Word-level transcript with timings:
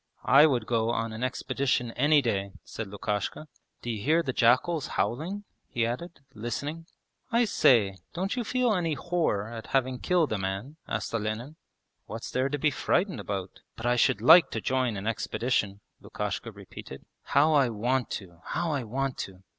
'I 0.25 0.47
would 0.47 0.65
go 0.65 0.89
on 0.89 1.13
an 1.13 1.23
expedition 1.23 1.91
any 1.91 2.23
day,' 2.23 2.53
said 2.63 2.87
Lukashka. 2.87 3.47
'D'you 3.83 4.01
hear 4.01 4.23
the 4.23 4.33
jackals 4.33 4.87
howling?' 4.97 5.43
he 5.69 5.85
added, 5.85 6.21
listening. 6.33 6.87
'I 7.31 7.45
say, 7.45 7.97
don't 8.11 8.35
you 8.35 8.43
feel 8.43 8.73
any 8.73 8.95
horror 8.95 9.47
at 9.53 9.67
having 9.77 9.99
killed 9.99 10.33
a 10.33 10.39
man?' 10.39 10.77
asked 10.87 11.13
Olenin. 11.13 11.55
'What's 12.07 12.31
there 12.31 12.49
to 12.49 12.57
be 12.57 12.71
frightened 12.71 13.19
about? 13.19 13.59
But 13.75 13.85
I 13.85 13.95
should 13.95 14.21
like 14.21 14.49
to 14.49 14.59
join 14.59 14.97
an 14.97 15.05
expedition,' 15.05 15.81
Lukashka 16.01 16.51
repeated. 16.51 17.05
'How 17.21 17.53
I 17.53 17.69
want 17.69 18.09
to! 18.13 18.41
How 18.45 18.71
I 18.71 18.83
want 18.83 19.19
to!' 19.19 19.43